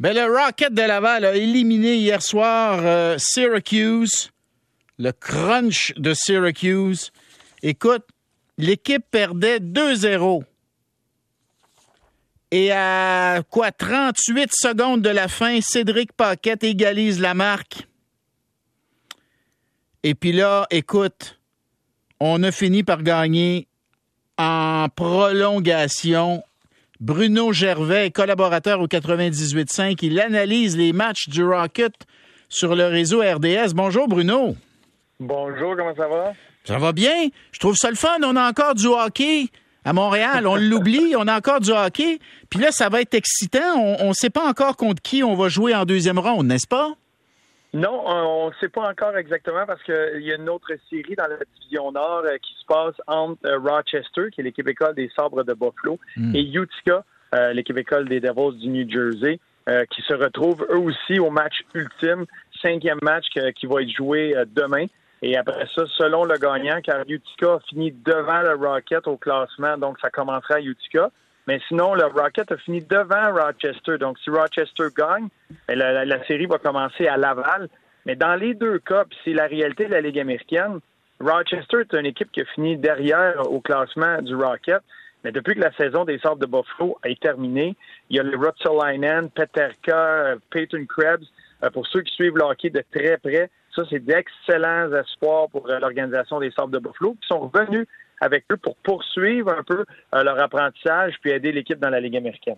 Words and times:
Ben, 0.00 0.14
le 0.14 0.34
Rocket 0.34 0.72
de 0.72 0.80
Laval 0.80 1.26
a 1.26 1.34
éliminé 1.34 1.96
hier 1.96 2.22
soir 2.22 2.78
euh, 2.80 3.16
Syracuse, 3.18 4.30
le 4.98 5.12
crunch 5.12 5.92
de 5.98 6.14
Syracuse. 6.14 7.12
Écoute, 7.62 8.06
l'équipe 8.56 9.04
perdait 9.10 9.58
2-0. 9.58 10.42
Et 12.50 12.72
à 12.72 13.42
quoi 13.50 13.72
38 13.72 14.50
secondes 14.54 15.02
de 15.02 15.10
la 15.10 15.28
fin, 15.28 15.60
Cédric 15.60 16.14
Paquette 16.14 16.64
égalise 16.64 17.20
la 17.20 17.34
marque. 17.34 17.86
Et 20.02 20.14
puis 20.14 20.32
là, 20.32 20.66
écoute, 20.70 21.38
on 22.20 22.42
a 22.42 22.50
fini 22.50 22.84
par 22.84 23.02
gagner 23.02 23.68
en 24.38 24.86
prolongation. 24.96 26.42
Bruno 27.00 27.50
Gervais, 27.50 28.10
collaborateur 28.10 28.78
au 28.82 28.86
98.5, 28.86 29.98
il 30.02 30.20
analyse 30.20 30.76
les 30.76 30.92
matchs 30.92 31.30
du 31.30 31.42
Rocket 31.42 31.94
sur 32.50 32.76
le 32.76 32.88
réseau 32.88 33.20
RDS. 33.20 33.72
Bonjour 33.74 34.06
Bruno. 34.06 34.54
Bonjour, 35.18 35.76
comment 35.76 35.94
ça 35.96 36.06
va? 36.08 36.34
Ça 36.64 36.76
va 36.76 36.92
bien? 36.92 37.28
Je 37.52 37.58
trouve 37.58 37.74
ça 37.74 37.88
le 37.88 37.96
fun. 37.96 38.18
On 38.22 38.36
a 38.36 38.46
encore 38.46 38.74
du 38.74 38.86
hockey 38.86 39.46
à 39.82 39.94
Montréal. 39.94 40.46
On 40.46 40.56
l'oublie, 40.56 41.14
on 41.16 41.26
a 41.26 41.38
encore 41.38 41.60
du 41.60 41.70
hockey. 41.70 42.18
Puis 42.50 42.60
là, 42.60 42.70
ça 42.70 42.90
va 42.90 43.00
être 43.00 43.14
excitant. 43.14 43.78
On 44.00 44.08
ne 44.08 44.14
sait 44.14 44.28
pas 44.28 44.46
encore 44.46 44.76
contre 44.76 45.00
qui 45.00 45.22
on 45.22 45.34
va 45.36 45.48
jouer 45.48 45.74
en 45.74 45.86
deuxième 45.86 46.18
ronde, 46.18 46.48
n'est-ce 46.48 46.68
pas? 46.68 46.92
Non, 47.72 48.02
on 48.04 48.48
ne 48.48 48.54
sait 48.60 48.68
pas 48.68 48.88
encore 48.88 49.16
exactement 49.16 49.64
parce 49.64 49.82
qu'il 49.84 50.22
y 50.22 50.32
a 50.32 50.36
une 50.36 50.48
autre 50.48 50.72
série 50.88 51.14
dans 51.14 51.28
la 51.28 51.36
division 51.54 51.92
Nord 51.92 52.24
euh, 52.24 52.36
qui 52.42 52.52
se 52.60 52.66
passe 52.66 52.96
entre 53.06 53.38
euh, 53.46 53.58
Rochester, 53.58 54.30
qui 54.32 54.40
est 54.40 54.44
l'équipe 54.44 54.66
école 54.66 54.96
des 54.96 55.08
Sabres 55.14 55.44
de 55.44 55.54
Buffalo, 55.54 55.98
hmm. 56.16 56.34
et 56.34 56.42
Utica, 56.42 57.04
euh, 57.34 57.52
l'équipe 57.52 57.76
école 57.76 58.08
des 58.08 58.18
Devils 58.18 58.58
du 58.58 58.68
New 58.68 58.90
Jersey, 58.90 59.38
qui 59.90 60.02
se 60.02 60.14
retrouvent 60.14 60.66
eux 60.68 60.78
aussi 60.78 61.20
au 61.20 61.30
match 61.30 61.62
ultime, 61.74 62.24
cinquième 62.60 62.98
match 63.02 63.26
qui 63.54 63.66
va 63.66 63.82
être 63.82 63.90
joué 63.90 64.34
demain. 64.48 64.86
Et 65.22 65.36
après 65.36 65.64
ça, 65.72 65.84
selon 65.96 66.24
le 66.24 66.36
gagnant, 66.38 66.80
car 66.82 67.04
Utica 67.06 67.52
a 67.52 67.60
fini 67.68 67.92
devant 67.92 68.40
le 68.40 68.56
Rocket 68.56 69.06
au 69.06 69.16
classement, 69.16 69.78
donc 69.78 70.00
ça 70.00 70.10
commencera 70.10 70.56
à 70.56 70.60
Utica. 70.60 71.12
Mais 71.46 71.60
sinon, 71.68 71.94
le 71.94 72.04
Rocket 72.04 72.52
a 72.52 72.56
fini 72.58 72.80
devant 72.82 73.32
Rochester. 73.32 73.98
Donc, 73.98 74.18
si 74.18 74.30
Rochester 74.30 74.88
gagne, 74.96 75.28
ben, 75.66 75.78
la, 75.78 76.24
série 76.26 76.46
va 76.46 76.58
commencer 76.58 77.06
à 77.06 77.16
Laval. 77.16 77.68
Mais 78.06 78.16
dans 78.16 78.34
les 78.34 78.54
deux 78.54 78.78
cas, 78.78 79.04
c'est 79.24 79.32
la 79.32 79.46
réalité 79.46 79.86
de 79.86 79.90
la 79.90 80.00
Ligue 80.00 80.18
américaine, 80.18 80.80
Rochester 81.20 81.80
est 81.80 81.92
une 81.92 82.06
équipe 82.06 82.32
qui 82.32 82.40
a 82.40 82.44
fini 82.46 82.78
derrière 82.78 83.50
au 83.50 83.60
classement 83.60 84.22
du 84.22 84.34
Rocket. 84.34 84.80
Mais 85.22 85.32
depuis 85.32 85.54
que 85.54 85.60
la 85.60 85.72
saison 85.72 86.04
des 86.04 86.18
Sables 86.18 86.40
de 86.40 86.46
Buffalo 86.46 86.98
est 87.04 87.20
terminée, 87.20 87.76
il 88.08 88.16
y 88.16 88.20
a 88.20 88.22
le 88.22 88.38
Rutsalainen, 88.38 89.28
Peterka, 89.30 90.36
Peyton 90.50 90.86
Krebs. 90.88 91.26
Euh, 91.62 91.68
pour 91.68 91.86
ceux 91.86 92.00
qui 92.00 92.14
suivent 92.14 92.36
le 92.36 92.44
hockey 92.44 92.70
de 92.70 92.82
très 92.90 93.18
près, 93.18 93.50
ça, 93.76 93.82
c'est 93.90 93.98
d'excellents 93.98 94.90
espoirs 94.94 95.50
pour 95.50 95.68
euh, 95.68 95.78
l'organisation 95.78 96.40
des 96.40 96.50
Sables 96.52 96.72
de 96.72 96.78
Buffalo 96.78 97.16
qui 97.20 97.28
sont 97.28 97.50
revenus 97.50 97.86
avec 98.20 98.44
eux 98.52 98.56
pour 98.56 98.76
poursuivre 98.76 99.50
un 99.50 99.62
peu 99.62 99.84
euh, 100.14 100.22
leur 100.22 100.38
apprentissage 100.38 101.14
puis 101.20 101.30
aider 101.30 101.52
l'équipe 101.52 101.78
dans 101.78 101.90
la 101.90 102.00
Ligue 102.00 102.16
américaine. 102.16 102.56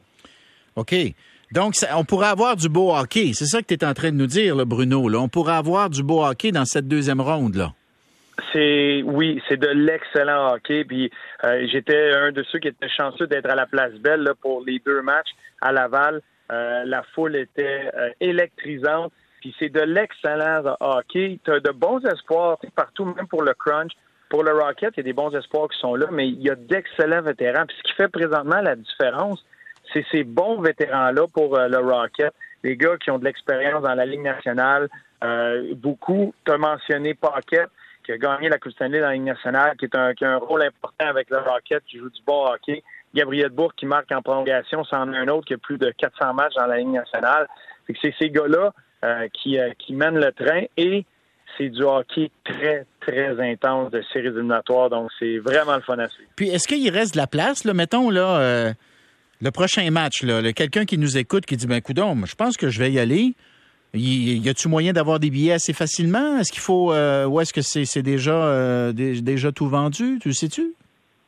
OK. 0.77 0.95
Donc, 1.53 1.75
on 1.95 2.05
pourrait 2.05 2.29
avoir 2.29 2.57
du 2.57 2.69
beau 2.69 2.95
hockey. 2.95 3.33
C'est 3.35 3.45
ça 3.45 3.61
que 3.61 3.67
tu 3.67 3.75
es 3.75 3.85
en 3.85 3.93
train 3.93 4.11
de 4.11 4.17
nous 4.17 4.27
dire, 4.27 4.57
Bruno. 4.67 5.09
On 5.15 5.29
pourrait 5.29 5.55
avoir 5.55 5.91
du 5.91 6.03
beau 6.03 6.25
hockey 6.25 6.51
dans 6.51 6.65
cette 6.65 6.89
deuxième 6.89 7.21
ronde. 7.21 7.57
là. 7.57 7.73
C'est 8.53 9.03
oui, 9.05 9.43
c'est 9.49 9.59
de 9.59 9.69
l'excellent 9.69 10.55
hockey. 10.55 10.85
Puis 10.85 11.11
euh, 11.45 11.67
j'étais 11.71 12.13
un 12.13 12.33
de 12.33 12.43
ceux 12.45 12.59
qui 12.59 12.69
étaient 12.69 12.89
chanceux 12.89 13.27
d'être 13.27 13.51
à 13.51 13.55
la 13.55 13.67
Place 13.67 13.93
Belle 13.95 14.33
pour 14.41 14.65
les 14.65 14.81
deux 14.85 15.03
matchs 15.03 15.29
à 15.61 15.73
Laval. 15.73 16.23
Euh, 16.51 16.85
la 16.87 17.03
foule 17.15 17.37
était 17.37 17.91
électrisante. 18.21 19.13
Puis 19.43 19.55
c'est 19.59 19.69
de 19.69 19.81
l'excellent 19.81 20.77
hockey. 20.81 21.39
Tu 21.45 21.51
as 21.51 21.61
de 21.61 21.71
bons 21.71 22.01
espoirs 22.07 22.59
partout, 22.75 23.05
même 23.05 23.27
pour 23.27 23.43
le 23.43 23.53
crunch. 23.55 23.93
Pour 24.33 24.45
le 24.45 24.53
Rocket, 24.53 24.95
il 24.97 25.01
y 25.01 25.01
a 25.01 25.03
des 25.03 25.13
bons 25.13 25.31
espoirs 25.37 25.69
qui 25.69 25.79
sont 25.79 25.95
là, 25.95 26.07
mais 26.11 26.27
il 26.27 26.41
y 26.41 26.49
a 26.49 26.55
d'excellents 26.55 27.21
vétérans. 27.21 27.67
Puis 27.67 27.77
ce 27.77 27.83
qui 27.83 27.93
fait 27.93 28.09
présentement 28.09 28.63
la 28.63 28.77
différence, 28.77 29.45
c'est 29.93 30.07
ces 30.11 30.25
bons 30.25 30.59
vétérans-là 30.63 31.27
pour 31.35 31.59
euh, 31.59 31.69
le 31.69 31.77
Rocket, 31.77 32.33
les 32.63 32.79
gars 32.79 32.97
qui 32.97 33.11
ont 33.11 33.19
de 33.19 33.27
l'expérience 33.27 33.83
dans 33.83 33.93
la 33.95 34.07
Ligue 34.07 34.23
nationale. 34.23 34.89
Euh, 35.23 35.75
beaucoup, 35.75 36.33
tu 36.47 36.51
as 36.51 36.57
mentionné 36.57 37.13
Paquette, 37.13 37.69
qui 38.07 38.13
a 38.13 38.17
gagné 38.17 38.49
la 38.49 38.57
Coupe 38.57 38.73
Stanley 38.73 39.01
dans 39.01 39.09
la 39.09 39.13
Ligue 39.13 39.25
nationale, 39.25 39.77
qui, 39.77 39.85
est 39.85 39.95
un, 39.95 40.15
a 40.19 40.27
un 40.27 40.39
rôle 40.39 40.63
important 40.63 41.07
avec 41.07 41.29
le 41.29 41.37
Rocket, 41.37 41.85
qui 41.85 41.99
joue 41.99 42.09
du 42.09 42.23
bon 42.27 42.47
hockey. 42.47 42.83
Gabriel 43.15 43.51
Bourg 43.51 43.75
qui 43.75 43.85
marque 43.85 44.11
en 44.13 44.23
prolongation, 44.23 44.83
c'en 44.85 45.13
un 45.13 45.29
autre 45.29 45.45
qui 45.45 45.53
a 45.53 45.59
plus 45.59 45.77
de 45.77 45.91
400 45.91 46.33
matchs 46.33 46.55
dans 46.55 46.65
la 46.65 46.79
Ligue 46.79 46.89
nationale. 46.89 47.49
C'est 48.01 48.15
ces 48.19 48.31
gars-là 48.31 48.73
euh, 49.05 49.29
qui, 49.35 49.59
qui 49.79 49.93
mènent 49.93 50.19
le 50.19 50.33
train 50.33 50.63
et 50.79 51.05
c'est 51.57 51.69
du 51.69 51.83
hockey 51.83 52.31
très, 52.45 52.87
très 53.01 53.41
intense 53.41 53.91
de 53.91 54.03
séries 54.13 54.29
éliminatoires. 54.29 54.91
Donc, 54.91 55.11
c'est 55.19 55.39
vraiment 55.39 55.77
le 55.77 55.83
fun 55.83 55.99
à 55.99 56.09
suivre. 56.09 56.31
Puis, 56.37 56.49
est-ce 56.49 56.69
qu'il 56.69 56.89
reste 56.91 57.15
de 57.15 57.19
la 57.19 57.27
place? 57.27 57.65
Là, 57.65 57.75
mettons, 57.75 58.11
là, 58.11 58.39
euh, 58.39 58.73
le 59.41 59.51
prochain 59.51 59.91
match, 59.91 60.23
là, 60.23 60.53
quelqu'un 60.53 60.85
qui 60.85 60.99
nous 60.99 61.19
écoute 61.19 61.47
qui 61.47 61.57
dit, 61.57 61.67
ben, 61.67 61.81
coudon, 61.81 62.17
je 62.25 62.35
pense 62.35 62.57
que 62.57 62.69
je 62.69 62.79
vais 62.79 62.91
y 62.91 62.99
aller. 62.99 63.35
Y, 63.95 64.49
a-tu 64.49 64.69
moyen 64.69 64.95
d'avoir 64.95 65.21
des 65.21 65.29
billets 65.29 65.53
assez 65.53 65.75
facilement? 65.75 66.39
Est-ce 66.39 66.51
qu'il 66.51 66.63
faut, 66.63 66.95
euh, 66.95 67.27
ou 67.27 67.41
est-ce 67.41 67.53
que 67.53 67.61
c'est 67.61 68.03
déjà, 68.03 68.33
euh, 68.33 68.93
déjà 68.93 69.53
tout 69.53 69.69
vendu? 69.69 70.19
Tu 70.21 70.29
le 70.29 70.35
sais-tu? 70.35 70.73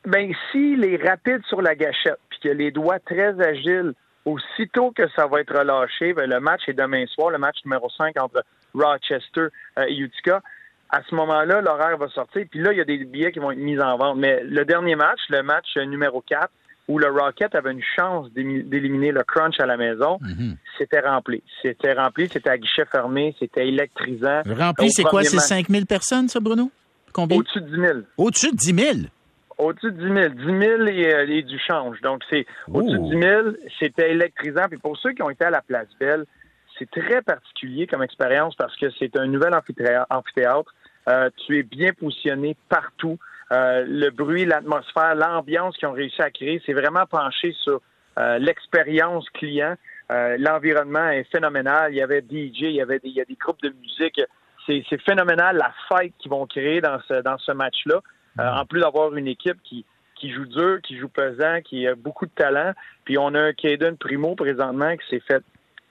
Ben, 0.06 0.32
s'il 0.50 0.84
est 0.84 0.96
rapide 0.96 1.42
sur 1.48 1.60
la 1.60 1.74
gâchette, 1.74 2.18
puis 2.30 2.38
qu'il 2.40 2.50
a 2.50 2.54
les 2.54 2.70
doigts 2.70 2.98
très 3.00 3.38
agiles, 3.40 3.92
aussitôt 4.24 4.92
que 4.92 5.02
ça 5.14 5.26
va 5.26 5.40
être 5.40 5.58
relâché, 5.58 6.14
ben, 6.14 6.28
le 6.28 6.40
match 6.40 6.62
est 6.66 6.72
demain 6.72 7.04
soir, 7.06 7.30
le 7.30 7.38
match 7.38 7.56
numéro 7.64 7.90
5 7.90 8.18
entre 8.18 8.42
Rochester 8.74 9.48
euh, 9.78 9.84
et 9.88 9.96
Utica. 9.96 10.42
À 10.90 11.00
ce 11.08 11.14
moment-là, 11.14 11.60
l'horaire 11.60 11.96
va 11.98 12.08
sortir. 12.08 12.44
Puis 12.50 12.60
là, 12.60 12.72
il 12.72 12.78
y 12.78 12.80
a 12.80 12.84
des 12.84 12.98
billets 12.98 13.32
qui 13.32 13.38
vont 13.38 13.50
être 13.50 13.58
mis 13.58 13.80
en 13.80 13.96
vente. 13.96 14.18
Mais 14.18 14.42
le 14.44 14.64
dernier 14.64 14.94
match, 14.94 15.20
le 15.28 15.42
match 15.42 15.76
numéro 15.76 16.20
4, 16.20 16.50
où 16.88 16.98
le 16.98 17.08
Rocket 17.08 17.54
avait 17.54 17.72
une 17.72 17.82
chance 17.96 18.30
d'éliminer 18.32 19.10
le 19.10 19.22
Crunch 19.24 19.58
à 19.58 19.66
la 19.66 19.76
maison, 19.76 20.18
mhm. 20.20 20.56
c'était 20.78 21.00
rempli. 21.00 21.42
C'était 21.62 21.94
rempli, 21.94 22.28
c'était 22.28 22.50
à 22.50 22.58
guichet 22.58 22.84
fermé, 22.84 23.34
c'était 23.38 23.66
électrisant. 23.66 24.42
Rempli, 24.46 24.90
c'est 24.90 25.04
quoi? 25.04 25.24
C'est 25.24 25.38
5 25.38 25.68
000 25.68 25.84
personnes, 25.86 26.28
ça, 26.28 26.40
Bruno? 26.40 26.70
Combien? 27.12 27.38
Au-dessus 27.38 27.60
de 27.60 27.68
10 27.68 27.80
000. 27.80 27.98
Au-dessus 28.18 28.50
de 28.52 28.56
10 28.56 28.74
000? 28.74 28.96
Au-dessus 29.56 29.92
de 29.92 29.98
10 29.98 30.04
000. 30.04 30.58
10 30.60 30.66
000 30.66 30.86
et, 31.28 31.42
du 31.42 31.58
change. 31.58 32.00
Donc, 32.02 32.22
c'est 32.28 32.44
au-dessus 32.68 32.98
de 32.98 33.14
10 33.14 33.20
000, 33.20 33.72
c'était 33.78 34.10
électrisant. 34.10 34.64
Puis 34.68 34.78
pour 34.78 34.98
ceux 34.98 35.12
qui 35.12 35.22
ont 35.22 35.30
été 35.30 35.44
à 35.44 35.50
la 35.50 35.62
Place 35.62 35.88
Belle, 35.98 36.24
c'est 36.78 36.90
très 36.90 37.22
particulier 37.22 37.86
comme 37.86 38.02
expérience 38.02 38.54
parce 38.56 38.76
que 38.76 38.86
c'est 38.98 39.16
un 39.16 39.26
nouvel 39.26 39.54
amphithéâtre. 39.54 40.74
Euh, 41.08 41.30
tu 41.46 41.58
es 41.58 41.62
bien 41.62 41.92
positionné 41.92 42.56
partout. 42.68 43.18
Euh, 43.52 43.84
le 43.86 44.10
bruit, 44.10 44.44
l'atmosphère, 44.44 45.14
l'ambiance 45.14 45.76
qu'ils 45.76 45.88
ont 45.88 45.92
réussi 45.92 46.20
à 46.22 46.30
créer, 46.30 46.62
c'est 46.64 46.72
vraiment 46.72 47.06
penché 47.06 47.52
sur 47.62 47.80
euh, 48.18 48.38
l'expérience 48.38 49.28
client. 49.30 49.74
L'environnement 50.10 51.08
est 51.08 51.24
phénoménal. 51.32 51.92
Il 51.92 51.96
y 51.96 52.02
avait 52.02 52.20
DJ, 52.20 52.60
il 52.60 52.72
y 52.72 52.80
avait 52.82 52.98
des, 52.98 53.08
il 53.08 53.14
y 53.14 53.20
a 53.20 53.24
des 53.24 53.34
groupes 53.34 53.60
de 53.62 53.74
musique. 53.80 54.20
C'est 54.66 55.00
phénoménal 55.02 55.56
la 55.56 55.72
fête 55.88 56.12
qu'ils 56.18 56.30
vont 56.30 56.46
créer 56.46 56.80
dans 56.80 57.00
ce, 57.08 57.22
dans 57.22 57.38
ce 57.38 57.52
match-là. 57.52 58.00
en 58.38 58.64
plus 58.66 58.80
d'avoir 58.80 59.14
une 59.14 59.26
équipe 59.26 59.56
qui, 59.64 59.84
qui 60.14 60.30
joue 60.30 60.44
dur, 60.44 60.80
qui 60.82 60.98
joue 60.98 61.08
pesant, 61.08 61.60
qui 61.62 61.86
a 61.88 61.94
beaucoup 61.94 62.26
de 62.26 62.30
talent. 62.32 62.72
Puis 63.04 63.18
on 63.18 63.34
a 63.34 63.40
un 63.40 63.52
Caden 63.54 63.96
Primo 63.96 64.34
présentement 64.34 64.94
qui 64.96 65.08
s'est 65.08 65.22
fait 65.26 65.42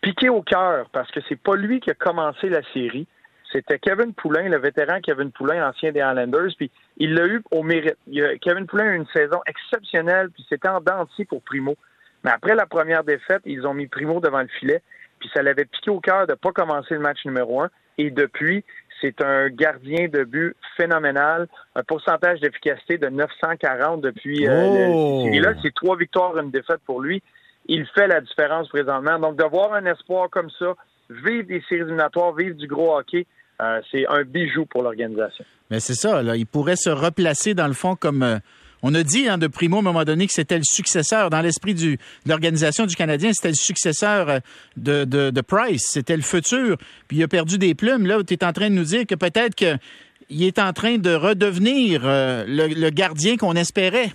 piqué 0.04 0.30
au 0.30 0.42
cœur 0.42 0.88
parce 0.92 1.10
que 1.10 1.22
c'est 1.28 1.42
pas 1.42 1.56
lui 1.56 1.80
qui 1.80 1.90
a 1.90 1.96
commencé 1.96 2.50
la 2.50 2.62
série. 2.74 3.08
C'était 3.52 3.80
Kevin 3.80 4.14
Poulain, 4.14 4.50
le 4.50 4.58
vétéran 4.58 5.00
Kevin 5.02 5.32
Poulain, 5.32 5.68
ancien 5.68 5.92
des 5.92 6.00
Islanders, 6.00 6.52
puis 6.58 6.70
il 6.98 7.14
l'a 7.14 7.26
eu 7.26 7.42
au 7.52 7.64
mérite. 7.64 7.98
Kevin 8.42 8.66
Poulain 8.68 8.86
a 8.86 8.94
eu 8.94 8.96
une 8.98 9.08
saison 9.14 9.40
exceptionnelle, 9.46 10.30
puis 10.32 10.46
c'était 10.50 10.70
en 10.70 10.82
dentier 10.82 11.26
pour 11.26 11.42
Primo. 11.44 11.76
Mais 12.24 12.32
après 12.32 12.56
la 12.56 12.66
première 12.66 13.04
défaite, 13.04 13.42
ils 13.46 13.66
ont 13.66 13.74
mis 13.74 13.88
Primo 13.88 14.20
devant 14.20 14.42
le 14.42 14.48
filet, 14.48 14.82
puis 15.20 15.30
ça 15.34 15.42
l'avait 15.42 15.66
piqué 15.66 15.92
au 15.92 16.00
cœur 16.00 16.28
de 16.28 16.34
pas 16.34 16.52
commencer 16.52 16.96
le 16.96 17.00
match 17.00 17.24
numéro 17.26 17.62
un. 17.62 17.70
Et 18.00 18.10
depuis, 18.10 18.66
c'est 19.02 19.22
un 19.22 19.50
gardien 19.50 20.08
de 20.08 20.24
but 20.24 20.56
phénoménal, 20.76 21.48
un 21.76 21.84
pourcentage 21.84 22.40
d'efficacité 22.40 22.98
de 22.98 23.08
940 23.08 24.02
depuis 24.02 24.48
euh, 24.48 24.88
oh! 24.90 25.30
là. 25.32 25.54
C'est 25.62 25.76
trois 25.76 25.96
victoires, 25.96 26.36
une 26.38 26.50
défaite 26.50 26.82
pour 26.86 27.02
lui 27.02 27.22
il 27.66 27.86
fait 27.94 28.08
la 28.08 28.22
différence 28.22 28.68
présentement. 28.70 29.20
Donc, 29.20 29.38
de 29.38 29.44
voir 29.44 29.74
un 29.74 29.86
espoir 29.86 30.30
comme 30.30 30.50
ça, 30.60 30.74
vivre 31.10 31.48
des 31.48 31.62
séries 31.70 31.82
éliminatoires, 31.82 32.34
vivre 32.34 32.56
du 32.56 32.68
gros 32.68 32.98
hockey, 32.98 33.26
euh, 33.62 33.82
c'est 33.92 34.06
un 34.08 34.24
bijou 34.24 34.66
pour 34.66 34.84
l'organisation. 34.84 35.46
Mais 35.70 35.80
c'est 35.80 35.96
ça, 35.96 36.24
là. 36.24 36.36
Il 36.36 36.46
pourrait 36.46 36.76
se 36.76 36.90
replacer, 36.90 37.54
dans 37.54 37.68
le 37.68 37.74
fond, 37.74 37.96
comme. 37.96 38.24
Euh, 38.24 38.40
on 38.86 38.94
a 38.96 39.04
dit 39.04 39.30
hein, 39.30 39.38
de 39.38 39.48
Primo 39.48 39.78
à 39.78 39.80
un 39.80 39.84
moment 39.84 40.04
donné 40.04 40.28
que 40.28 40.34
c'était 40.34 40.58
le 40.58 40.66
successeur, 40.66 41.30
dans 41.30 41.40
l'esprit 41.40 41.74
de 41.74 41.96
l'organisation 42.26 42.86
du 42.86 42.98
Canadien, 42.98 43.32
c'était 43.32 43.48
le 43.48 43.54
successeur 43.54 44.28
euh, 44.30 44.40
de, 44.76 45.42
Price, 45.42 45.86
c'était 45.88 46.18
le 46.18 46.22
futur. 46.22 46.76
Puis 47.08 47.16
il 47.16 47.24
a 47.24 47.30
perdu 47.30 47.58
des 47.58 47.76
plumes. 47.76 48.06
Là, 48.06 48.22
tu 48.28 48.34
es 48.34 48.44
en 48.44 48.52
train 48.52 48.70
de 48.70 48.76
nous 48.76 48.84
dire 48.84 49.06
que 49.08 49.16
peut-être 49.16 49.56
qu'il 49.56 50.44
est 50.44 50.60
en 50.60 50.74
train 50.74 50.98
de 50.98 51.16
redevenir 51.16 52.02
le 52.04 52.90
gardien 52.90 53.38
qu'on 53.38 53.54
espérait. 53.54 54.12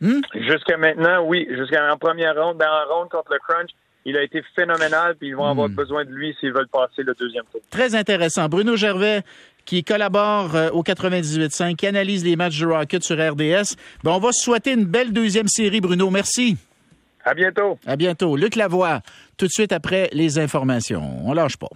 Hmm? 0.00 0.20
Jusqu'à 0.34 0.76
maintenant, 0.76 1.22
oui. 1.24 1.46
Jusqu'à 1.50 1.86
la 1.86 1.96
première 1.96 2.34
ronde, 2.34 2.58
dans 2.58 2.66
la 2.66 2.84
ronde 2.84 3.08
contre 3.10 3.32
le 3.32 3.38
Crunch, 3.38 3.70
il 4.04 4.16
a 4.16 4.22
été 4.22 4.42
phénoménal, 4.56 5.14
puis 5.16 5.28
ils 5.28 5.36
vont 5.36 5.46
avoir 5.46 5.68
hmm. 5.68 5.74
besoin 5.74 6.04
de 6.04 6.10
lui 6.10 6.34
s'ils 6.40 6.52
veulent 6.52 6.68
passer 6.68 7.02
le 7.02 7.14
deuxième 7.14 7.44
tour. 7.52 7.60
Très 7.70 7.94
intéressant. 7.94 8.48
Bruno 8.48 8.76
Gervais, 8.76 9.22
qui 9.66 9.84
collabore 9.84 10.56
euh, 10.56 10.70
au 10.70 10.82
98.5, 10.82 11.76
qui 11.76 11.86
analyse 11.86 12.24
les 12.24 12.36
matchs 12.36 12.56
du 12.56 12.66
Rocket 12.66 13.02
sur 13.02 13.16
RDS. 13.16 13.76
Ben, 14.02 14.12
on 14.12 14.18
va 14.18 14.32
souhaiter 14.32 14.72
une 14.72 14.84
belle 14.84 15.12
deuxième 15.12 15.48
série, 15.48 15.80
Bruno. 15.80 16.08
Merci. 16.10 16.56
À 17.24 17.34
bientôt. 17.34 17.78
À 17.86 17.96
bientôt. 17.96 18.36
Luc 18.36 18.56
Lavoie, 18.56 19.02
tout 19.36 19.46
de 19.46 19.50
suite 19.50 19.72
après 19.72 20.08
les 20.12 20.38
informations. 20.38 21.02
On 21.26 21.34
lâche 21.34 21.58
pas. 21.58 21.68